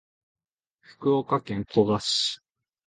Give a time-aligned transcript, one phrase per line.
[0.79, 2.41] 福岡県古賀市